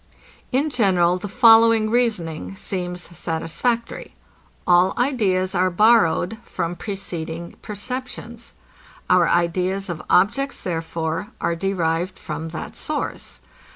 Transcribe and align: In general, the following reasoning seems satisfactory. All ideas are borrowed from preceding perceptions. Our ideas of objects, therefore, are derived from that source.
In 0.51 0.71
general, 0.71 1.17
the 1.17 1.27
following 1.27 1.87
reasoning 1.91 2.55
seems 2.55 3.15
satisfactory. 3.15 4.15
All 4.65 4.95
ideas 4.97 5.53
are 5.53 5.69
borrowed 5.69 6.39
from 6.43 6.75
preceding 6.75 7.53
perceptions. 7.61 8.53
Our 9.11 9.29
ideas 9.29 9.89
of 9.89 10.01
objects, 10.09 10.59
therefore, 10.63 11.27
are 11.39 11.55
derived 11.55 12.17
from 12.17 12.49
that 12.49 12.75
source. 12.75 13.41